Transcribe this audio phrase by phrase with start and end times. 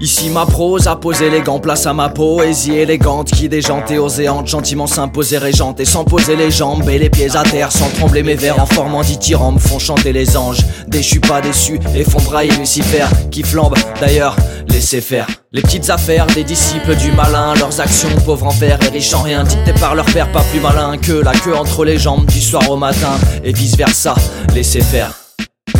[0.00, 3.98] Ici ma prose a posé les gants, place à ma poésie élégante qui déjante et
[3.98, 7.88] oséante, gentiment s'imposer régente et sans poser les jambes et les pieds à terre, sans
[7.90, 10.60] trembler mes vers en formant me font chanter les anges.
[10.88, 14.36] Déchus pas déçus et font brailler Lucifer qui flambe d'ailleurs,
[14.68, 15.26] laissez faire.
[15.52, 19.22] Les petites affaires des disciples du malin, leurs actions pauvres en fer et riches en
[19.22, 22.40] rien, dictées par leur père, pas plus malin que la queue entre les jambes du
[22.40, 23.12] soir au matin
[23.44, 24.14] et vice versa,
[24.52, 25.23] laissez faire.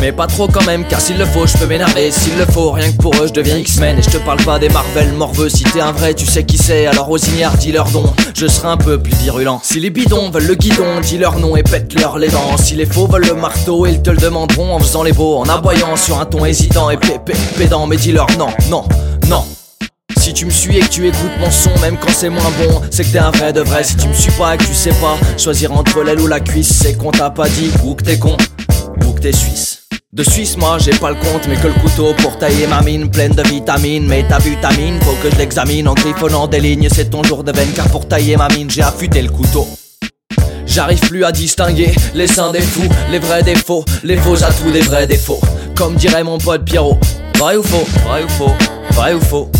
[0.01, 2.11] Mais pas trop quand même, car s'il le faut, je peux m'énerver.
[2.11, 3.97] S'il le faut, rien que pour eux, je deviens X-Men.
[3.97, 5.49] Et je te parle pas des Marvel morveux.
[5.49, 6.85] Si t'es un vrai, tu sais qui c'est.
[6.85, 8.03] Alors aux ignares, dis leur don.
[8.35, 9.59] Je serai un peu plus virulent.
[9.63, 12.57] Si les bidons veulent le guidon, dis leur nom et pète-leur les dents.
[12.57, 15.47] Si les faux veulent le marteau, ils te le demanderont en faisant les beaux, en
[15.47, 17.87] aboyant sur un ton hésitant et pépé pédant.
[17.87, 18.83] Mais dis leur non, non,
[19.27, 19.45] non.
[20.17, 22.81] Si tu me suis et que tu écoutes mon son, même quand c'est moins bon,
[22.89, 23.83] c'est que t'es un vrai de vrai.
[23.83, 26.39] Si tu me suis pas et que tu sais pas choisir entre l'aile ou la
[26.39, 28.35] cuisse, c'est qu'on t'a pas dit ou que t'es con
[29.05, 29.84] ou que t'es suisse.
[30.15, 33.11] De Suisse, moi j'ai pas le compte, mais que le couteau pour tailler ma mine
[33.11, 34.07] pleine de vitamines.
[34.07, 36.87] Mais ta vitamine, faut que je l'examine en griffonnant des lignes.
[36.89, 39.67] C'est ton jour de veine, car pour tailler ma mine, j'ai affûté le couteau.
[40.65, 44.53] J'arrive plus à distinguer les saints des fous, les vrais des faux, les faux à
[44.53, 45.41] tous les vrais défauts.
[45.75, 46.97] Comme dirait mon pote Pierrot,
[47.37, 48.55] vrai ou faux, vrai ou faux,
[48.91, 49.51] vrai ou faux.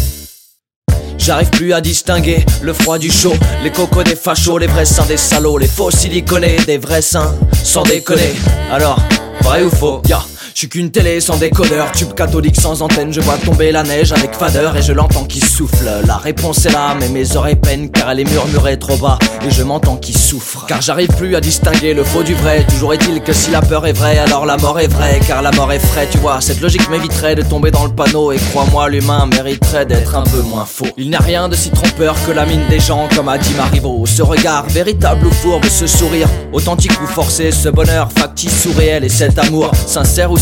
[1.17, 5.05] J'arrive plus à distinguer le froid du chaud, les cocos des fachos, les vrais seins
[5.05, 8.33] des salauds, les faux siliconés des vrais seins, sans déconner.
[8.71, 9.01] Alors,
[9.41, 10.23] vrai ou faux, ya.
[10.55, 14.13] Je suis qu'une télé sans décodeur, tube catholique sans antenne, je vois tomber la neige
[14.13, 15.85] avec fadeur et je l'entends qui souffle.
[16.07, 19.51] La réponse est là, mais mes oreilles peinent car elle est murmurée trop bas et
[19.51, 20.65] je m'entends qui souffre.
[20.65, 23.85] Car j'arrive plus à distinguer le faux du vrai, toujours est-il que si la peur
[23.85, 26.39] est vraie, alors la mort est vraie, car la mort est frais, tu vois.
[26.39, 30.39] Cette logique m'éviterait de tomber dans le panneau et crois-moi, l'humain mériterait d'être un peu
[30.39, 30.87] moins faux.
[30.95, 33.53] Il n'y a rien de si trompeur que la mine des gens, comme a dit
[33.55, 34.05] Marivaux.
[34.05, 39.03] Ce regard, véritable ou fourbe, ce sourire, authentique ou forcé, ce bonheur factice ou réel
[39.03, 40.37] et cet amour, sincère ou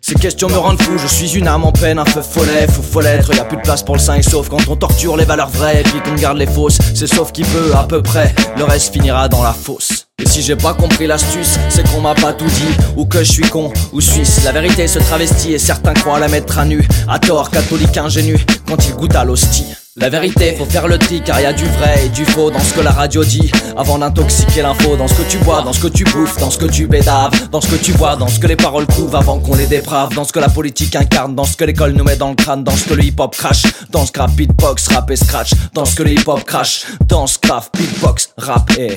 [0.00, 2.82] Ces questions me rendent fou, je suis une âme en peine, un feu follet, fou
[2.82, 5.48] follettre, y a plus de place pour le et sauf quand on torture les valeurs
[5.48, 8.64] vraies et puis qu'on garde les fausses, c'est sauf qui peut à peu près, le
[8.64, 10.08] reste finira dans la fosse.
[10.20, 13.32] Et si j'ai pas compris l'astuce, c'est qu'on m'a pas tout dit, ou que je
[13.32, 14.42] suis con, ou suisse.
[14.44, 18.36] La vérité se travestit et certains croient la mettre à nu, à tort, catholique ingénu,
[18.66, 19.64] quand ils goûtent à l'hostie.
[20.00, 22.58] La vérité, faut faire le tri car y a du vrai et du faux dans
[22.60, 25.80] ce que la radio dit avant d'intoxiquer l'info, dans ce que tu bois, dans ce
[25.80, 28.40] que tu bouffes, dans ce que tu bédaves, dans ce que tu vois, dans ce
[28.40, 31.44] que les paroles couvent avant qu'on les déprave, dans ce que la politique incarne, dans
[31.44, 33.64] ce que l'école nous met dans le crâne, dans ce que le hip hop crash,
[33.90, 37.26] dans ce rap beatbox, rap et scratch, dans ce que le hip hop crash, dans
[37.26, 38.96] ce craft beatbox, rap et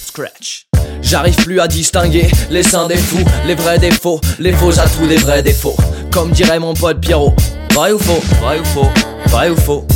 [0.00, 0.66] scratch.
[1.02, 4.88] J'arrive plus à distinguer les saints des fous, les vrais des faux, les faux à
[4.88, 5.76] tous des vrais défauts.
[6.10, 7.34] Comme dirait mon pote Pierrot,
[7.74, 8.88] vrai ou faux, vrai ou faux,
[9.26, 9.86] vrai ou faux.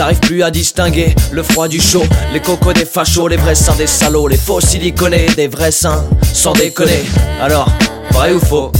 [0.00, 3.76] J'arrive plus à distinguer le froid du chaud, les cocos des fachos, les vrais seins
[3.76, 7.02] des salauds, les faux siliconés des vrais seins, sans déconner.
[7.38, 7.68] Alors,
[8.12, 8.72] vrai ou faux?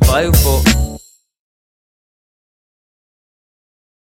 [0.00, 0.69] Vrai ou faux?